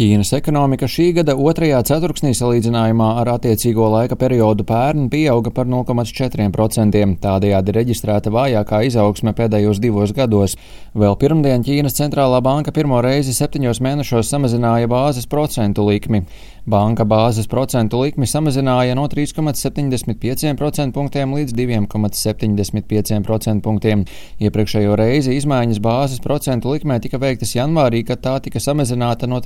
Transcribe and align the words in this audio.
Ķīnas 0.00 0.30
ekonomika 0.32 0.86
šī 0.88 1.10
gada 1.18 1.34
otrajā 1.36 1.76
ceturksnī 1.84 2.30
salīdzinājumā 2.32 3.08
ar 3.20 3.28
attiecīgo 3.34 3.84
laika 3.92 4.16
periodu 4.16 4.64
pērn 4.64 5.10
pieauga 5.12 5.50
par 5.52 5.68
0,4%, 5.68 7.02
tādējādi 7.20 7.74
reģistrēta 7.76 8.32
vājākā 8.32 8.78
izaugsme 8.88 9.34
pēdējos 9.36 9.82
divos 9.84 10.14
gados. 10.16 10.54
Vēl 10.96 11.18
pirmdien 11.20 11.66
Ķīnas 11.66 11.98
centrālā 11.98 12.40
banka 12.40 12.72
pirmo 12.72 13.02
reizi 13.04 13.36
septiņos 13.36 13.82
mēnešos 13.84 14.32
samazināja 14.32 14.88
bāzes 14.88 15.28
procentu 15.28 15.84
likmi. 15.90 16.24
Banka 16.70 17.04
bāzes 17.08 17.48
procentu 17.48 17.98
likmi 18.00 18.26
samazināja 18.28 18.94
no 18.96 19.06
3,75% 19.08 20.92
punktiem 20.96 21.34
līdz 21.36 21.54
2,75% 21.56 23.64
punktiem. 23.64 24.04
Iepriekšējo 24.40 24.96
reizi 25.00 25.36
izmaiņas 25.40 25.80
bāzes 25.84 26.20
procentu 26.24 26.72
likmē 26.72 27.00
tika 27.04 27.20
veiktas 27.20 27.54
janvārī, 27.56 28.02
kad 28.06 28.22
tā 28.24 28.36
tika 28.44 28.62
samazināta 28.62 29.28
no 29.28 29.40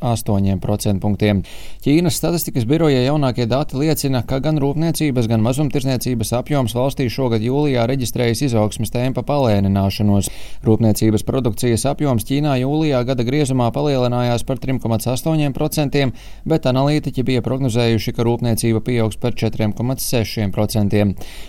3,8% 0.00 1.00
punktiem. 1.02 1.42
Ķīnas 1.82 2.16
statistikas 2.16 2.66
biroja 2.68 3.02
jaunākie 3.02 3.46
dati 3.50 3.76
liecina, 3.80 4.22
ka 4.26 4.38
gan 4.44 4.60
rūpniecības, 4.62 5.28
gan 5.30 5.42
mazumtirdzniecības 5.44 6.32
apjoms 6.38 6.74
valstī 6.76 7.08
šogad 7.10 7.42
jūlijā 7.42 7.86
reģistrējas 7.90 8.44
izaugsmes 8.48 8.92
tempa 8.94 9.24
palēnināšanos. 9.26 10.30
Rūpniecības 10.66 11.26
produkcijas 11.26 11.86
apjoms 11.90 12.26
Ķīnā 12.28 12.54
jūlijā 12.62 13.02
gada 13.08 13.26
griezumā 13.26 13.70
palielinājās 13.74 14.46
par 14.46 14.60
3,8%, 14.62 16.04
bet 16.48 16.68
analītiķi 16.70 17.26
bija 17.26 17.42
prognozējuši, 17.42 18.14
ka 18.14 18.26
rūpniecība 18.28 18.82
pieaugs 18.86 19.18
par 19.18 19.34
4,6%. 19.34 21.02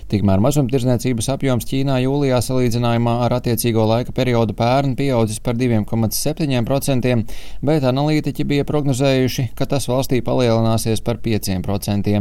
Tikmēr 0.10 0.44
mazumtirdzniecības 0.48 1.30
apjoms 1.36 1.70
Ķīnā 1.70 2.00
jūlijā 2.08 2.42
salīdzinājumā 2.42 3.20
ar 3.28 3.38
attiecīgo 3.38 3.86
laika 3.90 4.16
periodu 4.16 4.58
pērn 4.58 4.98
pieaudzis 4.98 5.40
par 5.44 5.58
2,7%, 5.60 7.14
bet 7.62 7.86
analītiķi 7.94 8.33
bija 8.42 8.66
prognozējuši, 8.66 9.46
ka 9.54 9.68
tas 9.70 9.86
valstī 9.86 10.24
palielināsies 10.26 11.04
par 11.06 11.22
5%. 11.22 12.16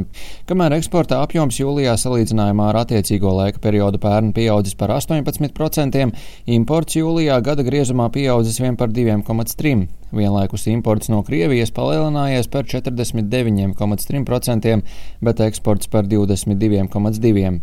Kamēr 0.50 0.76
eksporta 0.76 1.22
apjoms 1.24 1.62
jūlijā 1.62 1.96
salīdzinājumā 1.96 2.68
ar 2.68 2.82
attiecīgo 2.82 3.32
laika 3.38 3.62
periodu 3.64 4.02
pērn 4.02 4.34
pieaudzis 4.36 4.76
par 4.76 4.92
18%, 4.98 6.12
imports 6.58 7.00
jūlijā 7.00 7.40
gada 7.48 7.64
griezumā 7.64 8.12
pieaudzis 8.12 8.60
vien 8.60 8.76
par 8.76 8.92
2,3%. 8.92 10.01
Vienlaikus 10.12 10.66
imports 10.68 11.08
no 11.08 11.22
Krievijas 11.24 11.70
palielinājies 11.72 12.44
par 12.52 12.66
49,3%, 12.68 14.82
bet 15.24 15.40
eksports 15.46 15.88
par 15.92 16.04
22,2%. 16.10 17.60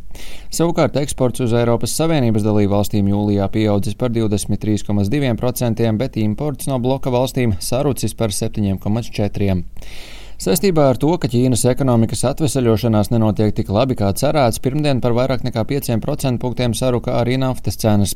Savukārt 0.50 0.98
eksports 1.02 1.44
uz 1.46 1.54
Eiropas 1.54 1.94
Savienības 2.00 2.46
dalību 2.46 2.74
valstīm 2.74 3.06
jūlijā 3.12 3.46
pieaudzis 3.54 3.96
par 4.00 4.10
23,2%, 4.16 5.92
bet 6.02 6.18
imports 6.18 6.70
no 6.72 6.78
bloka 6.82 7.10
valstīm 7.14 7.54
sarucis 7.62 8.14
par 8.18 8.30
7,4%. 8.34 10.19
Saistībā 10.40 10.86
ar 10.88 10.96
to, 10.96 11.10
ka 11.20 11.28
Ķīnas 11.28 11.66
ekonomikas 11.68 12.22
atvesaļošanās 12.30 13.10
nenotiek 13.12 13.50
tik 13.58 13.68
labi 13.76 13.98
kā 14.00 14.14
cerēts, 14.16 14.62
pirmdien 14.64 15.02
par 15.04 15.12
vairāk 15.18 15.44
nekā 15.44 15.66
5% 15.68 16.40
punktiem 16.40 16.72
saruka 16.80 17.18
arī 17.20 17.36
naftas 17.42 17.76
cenas. 17.82 18.14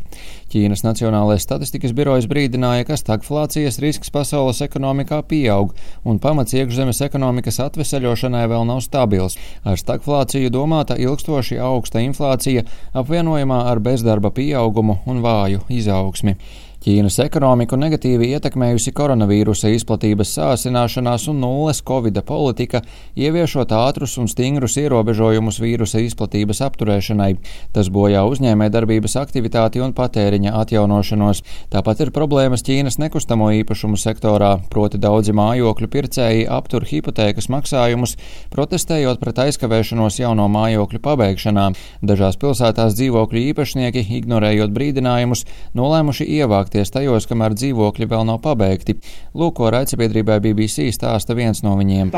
Ķīnas 0.53 0.85
Nacionālais 0.87 1.43
statistikas 1.43 1.91
birojas 1.91 2.29
brīdināja, 2.31 2.87
ka 2.87 2.95
stagflācijas 3.01 3.81
risks 3.83 4.13
pasaules 4.15 4.63
ekonomikā 4.63 5.19
pieaug, 5.27 5.75
un 6.07 6.23
pamats 6.23 6.55
iekšzemes 6.55 7.03
ekonomikas 7.09 7.59
atvesaļošanai 7.67 8.47
vēl 8.55 8.69
nav 8.71 8.79
stabils. 8.87 9.35
Ar 9.67 9.75
stagflāciju 9.75 10.55
domāta 10.55 10.95
ilgstoši 10.95 11.59
augsta 11.59 12.07
inflācija, 12.07 12.63
apvienojamā 12.95 13.65
ar 13.67 13.83
bezdarba 13.83 14.31
pieaugumu 14.31 15.01
un 15.11 15.19
vāju 15.27 15.67
izaugsmi. 15.67 16.39
Ķīnas 16.83 17.15
ekonomiku 17.23 17.77
negatīvi 17.79 18.33
ietekmējusi 18.35 18.91
koronavīrusa 18.91 19.69
izplatības 19.71 20.33
sāsināšanās 20.35 21.29
un 21.31 21.37
nulles 21.39 21.77
covida 21.87 22.19
politika, 22.27 22.81
ieviešot 23.15 23.71
ātrus 23.71 24.17
un 24.19 24.27
stingrus 24.27 24.75
ierobežojumus 24.81 25.61
vīrusa 25.63 26.01
izplatības 26.03 26.59
apturēšanai. 26.65 27.29
Tas 27.71 27.87
bojā 27.87 28.25
uzņēmē 28.27 28.67
darbības 28.73 29.15
aktivitāti 29.21 29.79
un 29.79 29.93
patēriņa 29.95 30.51
atjaunošanos. 30.59 31.39
Tāpat 31.71 32.01
ir 32.03 32.11
problēmas 32.17 32.67
Ķīnas 32.67 32.99
nekustamo 32.99 33.47
īpašumu 33.61 33.95
sektorā, 34.03 34.51
proti 34.67 34.99
daudzi 34.99 35.31
mājokļu 35.39 35.87
pircēji 35.95 36.43
aptur 36.51 36.83
hipotēkas 36.91 37.47
maksājumus, 37.47 38.17
protestējot 38.51 39.23
pret 39.23 39.39
aizkavēšanos 39.45 40.19
jauno 40.19 40.49
mājokļu 40.51 40.99
pabeigšanā. 41.07 41.69
Dažās 42.03 42.35
pilsētās 42.43 42.99
dzīvokļu 42.99 43.47
īpašnieki, 43.53 44.05
ignorējot 44.19 44.75
brīdinājumus, 44.75 45.47
nolēmuši 45.79 46.31
ievākt 46.41 46.72
iesaistīties 46.73 46.91
tajos, 46.93 47.27
kamēr 47.29 47.53
dzīvokļi 47.53 48.07
vēl 48.09 48.25
nav 48.25 48.39
pabeigti. 48.41 48.95
Lūk, 49.33 49.55
ko 49.57 49.69
raidsabiedrībai 49.73 50.39
BBC 50.41 50.89
stāsta 50.93 51.35
viens 51.35 51.63
no 51.63 51.75
viņiem. 51.77 52.11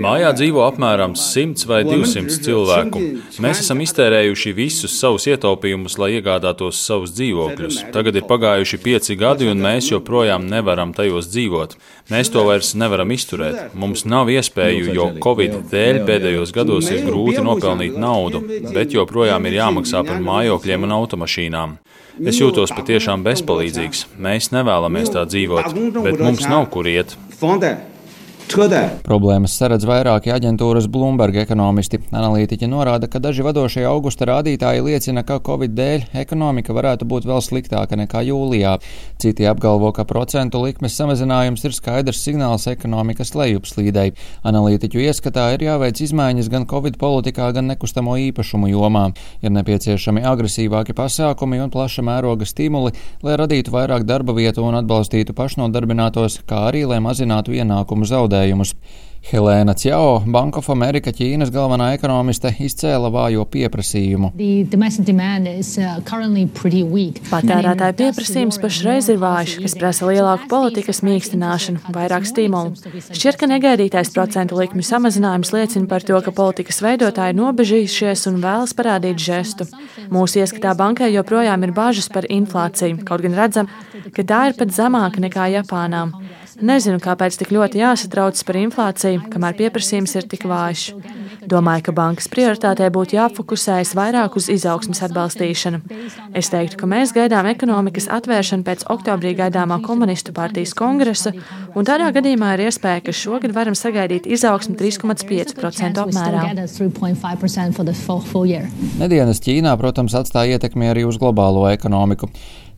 Mājā 0.00 0.32
dzīvo 0.36 0.64
apmēram 0.64 1.14
100 1.14 1.66
vai 1.68 1.82
200 1.84 2.40
cilvēku. 2.44 3.02
Mēs 3.40 3.60
esam 3.64 3.80
iztērējuši 3.84 4.54
visus 4.56 4.96
savus 4.98 5.26
ietaupījumus, 5.28 5.98
lai 6.00 6.14
iegādātos 6.18 6.80
savus 6.80 7.12
dzīvokļus. 7.16 7.82
Tagad 7.92 8.16
ir 8.16 8.26
pagājuši 8.28 8.80
pieci 8.80 9.16
gadi, 9.16 9.50
un 9.50 9.60
mēs 9.60 9.90
joprojām 9.92 10.48
nevaram 10.48 10.94
tajos 10.96 11.30
dzīvot. 11.30 11.76
Mēs 12.10 12.32
to 12.32 12.44
vairs 12.48 12.74
nevaram 12.74 13.10
izturēt. 13.12 13.74
Mums 13.74 14.06
nav 14.08 14.30
iespēju, 14.32 14.94
jo 14.96 15.10
Covid 15.20 15.60
dēļ 15.70 16.02
pēdējos 16.08 16.54
gados 16.56 16.90
ir 16.90 17.04
grūti 17.06 17.44
nopelnīt 17.44 17.98
naudu, 18.00 18.42
bet 18.72 18.96
joprojām 18.96 19.46
ir 19.46 19.60
jāmaksā 19.60 20.02
par 20.06 20.22
mājokļiem 20.24 20.88
un 20.88 20.98
automašīnām. 21.00 21.78
Es 22.28 22.40
jūtos 22.40 22.72
patiešām 22.76 23.22
bezpalīdzīgs. 23.24 24.04
Mēs 24.20 24.50
nevēlamies 24.52 25.12
tā 25.14 25.24
dzīvot, 25.28 25.72
bet 26.04 26.20
mums 26.20 26.44
nav 26.50 26.68
kur 26.74 26.88
iet. 26.90 27.16
Problēmas 29.06 29.52
saredz 29.54 29.84
vairāki 29.86 30.32
aģentūras 30.34 30.88
Bloomberg 30.90 31.36
ekonomisti. 31.38 32.00
Analītiķi 32.10 32.66
norāda, 32.66 33.06
ka 33.06 33.20
daži 33.22 33.44
vadošie 33.46 33.84
augusta 33.86 34.26
rādītāji 34.26 34.82
liecina, 34.82 35.22
ka 35.22 35.36
Covid 35.46 35.70
dēļ 35.76 36.08
ekonomika 36.18 36.74
varētu 36.74 37.06
būt 37.06 37.28
vēl 37.30 37.38
sliktāka 37.46 37.94
nekā 38.00 38.24
jūlijā. 38.26 38.72
Citi 39.22 39.46
apgalvo, 39.46 39.92
ka 39.94 40.02
procentu 40.02 40.64
likmes 40.64 40.96
samazinājums 40.98 41.62
ir 41.62 41.76
skaidrs 41.76 42.24
signāls 42.24 42.66
ekonomikas 42.72 43.36
lejupslīdei. 43.38 44.16
Analītiķu 44.42 45.04
ieskatā 45.04 45.46
ir 45.54 45.62
jāveic 45.68 46.02
izmaiņas 46.02 46.50
gan 46.50 46.66
Covid 46.66 46.98
politikā, 46.98 47.52
gan 47.54 47.70
nekustamo 47.70 48.18
īpašumu 48.18 48.72
jomā. 48.72 49.04
Ir 49.46 49.54
nepieciešami 49.60 50.26
agresīvāki 50.26 50.98
pasākumi 50.98 51.62
un 51.62 51.70
plaša 51.70 52.02
mēroga 52.02 52.50
stimuli, 52.50 52.96
lai 53.22 53.38
radītu 53.38 53.78
vairāk 53.78 54.08
darba 54.10 54.34
vietu 54.34 54.66
un 54.66 54.82
atbalstītu 54.82 55.38
pašnodarbinātos, 55.38 56.42
kā 56.50 56.66
arī 56.72 56.82
lai 56.90 56.98
mazinātu 56.98 57.54
ienākumu 57.54 58.10
zaudējumus 58.10 58.39
zaudējumus. 58.40 58.74
Helēna 59.20 59.74
Ciao, 59.76 60.22
Bank 60.24 60.56
of 60.56 60.70
America 60.72 61.12
Ķīnas 61.12 61.50
galvenā 61.52 61.90
ekonomiste, 61.92 62.48
izcēla 62.64 63.10
vājo 63.12 63.44
pieprasījumu. 63.52 64.30
Uh, 64.32 64.70
Patērētāju 67.28 67.96
pieprasījums 67.98 68.58
pašreiz 68.62 69.10
ir 69.12 69.20
vājš, 69.20 69.58
kas 69.60 69.76
prasa 69.76 70.08
lielāku 70.08 70.48
politikas 70.48 71.02
mīkstināšanu, 71.04 71.92
vairāk 71.92 72.24
stimulu. 72.32 72.72
Šķiet, 73.12 73.36
ka 73.36 73.50
negaidītais 73.52 74.08
procentu 74.16 74.56
likmju 74.56 74.88
samazinājums 74.88 75.52
liecina 75.52 75.86
par 75.92 76.00
to, 76.00 76.16
ka 76.24 76.32
politikas 76.32 76.80
veidotāji 76.80 77.36
nobežījušies 77.42 78.24
un 78.32 78.40
vēlas 78.40 78.72
parādīt 78.72 79.20
žestu. 79.20 79.68
Mūsu 80.08 80.40
ieskatā 80.40 80.72
bankai 80.80 81.12
joprojām 81.12 81.68
ir 81.68 81.76
bažas 81.76 82.08
par 82.08 82.24
inflāciju, 82.24 83.04
kaut 83.04 83.20
gan 83.28 83.36
redzam, 83.44 83.68
ka 84.16 84.24
tā 84.24 84.46
ir 84.48 84.56
pat 84.56 84.72
zemāka 84.72 85.20
nekā 85.28 85.52
Japānā. 85.60 86.08
Nezinu, 86.60 87.00
kāpēc 87.00 87.38
tik 87.40 87.54
ļoti 87.56 87.80
jāsatraucas 87.80 88.44
par 88.44 88.58
inflāciju, 88.60 89.24
kamēr 89.32 89.56
pieprasījums 89.56 90.16
ir 90.20 90.28
tik 90.28 90.44
vājš. 90.50 90.90
Domāju, 91.50 91.88
ka 91.88 91.94
bankas 91.96 92.28
prioritātē 92.30 92.86
būtu 92.94 93.16
jāfokusējas 93.16 93.90
vairāk 93.98 94.36
uz 94.38 94.46
izaugsmas 94.52 95.02
atbalstīšanu. 95.06 95.80
Es 96.36 96.50
teiktu, 96.52 96.78
ka 96.78 96.86
mēs 96.90 97.10
gaidām 97.16 97.48
ekonomikas 97.50 98.06
atvēršanu 98.14 98.66
pēc 98.68 98.84
oktobrī 98.94 99.34
gaidāmā 99.40 99.80
komunistu 99.82 100.34
partijas 100.36 100.76
kongresa, 100.78 101.32
un 101.74 101.88
tādā 101.88 102.12
gadījumā 102.14 102.52
ir 102.54 102.68
iespēja, 102.68 103.02
ka 103.08 103.16
šogad 103.16 103.54
varam 103.56 103.74
sagaidīt 103.78 104.30
izaugsmu 104.30 104.78
3,5% 104.78 106.04
apmērā. 106.04 106.46
Nedēļas 109.02 109.42
Ķīnā, 109.42 109.74
protams, 109.80 110.14
atstāja 110.22 110.58
ietekmi 110.58 110.92
arī 110.92 111.06
uz 111.08 111.18
globālo 111.18 111.66
ekonomiku. 111.72 112.30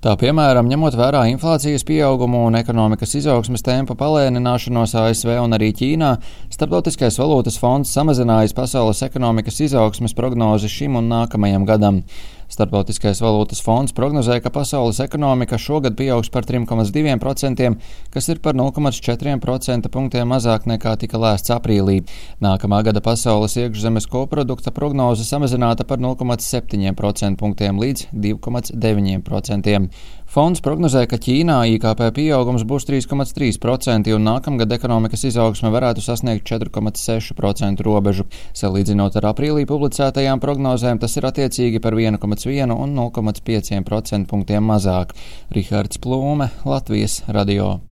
Tā 0.03 0.17
piemēram, 0.19 0.67
ņemot 0.67 0.97
vērā 0.99 1.21
inflācijas 1.31 1.85
pieaugumu 1.87 2.41
un 2.49 2.57
ekonomikas 2.59 3.13
izaugsmes 3.21 3.63
tempa 3.63 3.95
palēnināšanos 3.95 4.97
ASV 4.99 5.37
un 5.45 5.55
arī 5.55 5.69
Ķīnā, 5.79 6.09
Startautiskais 6.51 7.21
valūtas 7.23 7.55
fonds 7.63 7.93
samazinājis 7.95 8.57
pasaules 8.63 9.03
ekonomikas 9.03 9.59
izaugsmes 9.67 10.15
prognozi 10.15 10.71
šim 10.71 11.01
un 11.01 11.11
nākamajam 11.11 11.67
gadam. 11.67 12.03
Startautiskais 12.53 13.23
valūtas 13.25 13.63
fonds 13.65 13.95
prognozē, 13.97 14.37
ka 14.45 14.51
pasaules 14.53 14.99
ekonomika 15.01 15.57
šogad 15.59 15.97
pieaugs 15.97 16.29
par 16.31 16.45
3,2%, 16.45 17.71
kas 18.13 18.29
ir 18.29 18.43
par 18.45 18.55
0,4% 18.59 19.89
punktiem 19.95 20.29
mazāk 20.29 20.69
nekā 20.69 20.93
tika 21.01 21.21
lēsts 21.23 21.55
aprīlī. 21.55 22.03
Nākamā 22.45 22.83
gada 22.85 23.01
pasaules 23.01 23.57
iekšzemes 23.57 24.07
koprodukta 24.13 24.71
prognoze 24.77 25.25
samazināta 25.25 25.89
par 25.89 26.03
0,7% 26.05 27.41
punktiem 27.41 27.81
līdz 27.81 28.11
2,9%. 28.13 29.89
Fonds 30.33 30.63
prognozē, 30.65 31.03
ka 31.11 31.19
Ķīnā 31.21 31.59
IKP 31.75 32.07
pieaugums 32.17 32.63
būs 32.65 32.87
3,3% 32.89 34.15
un 34.17 34.25
nākamgad 34.25 34.73
ekonomikas 34.79 35.27
izaugsme 35.29 35.69
varētu 35.75 36.01
sasniegt 36.01 36.49
4,6% 36.49 37.85
robežu. 37.85 38.25
Salīdzinot 38.57 39.21
ar 39.21 39.29
aprīlī 39.35 39.67
publicētajām 39.69 40.41
prognozēm, 40.41 41.05
tas 41.05 41.19
ir 41.21 41.29
attiecīgi 41.29 41.85
par 41.85 42.01
1,1 42.01 42.73
un 42.73 42.97
0,5% 42.97 44.33
punktiem 44.33 44.73
mazāk. 44.73 45.13
Rihards 45.53 46.01
Plūme, 46.01 46.49
Latvijas 46.65 47.21
radio. 47.29 47.75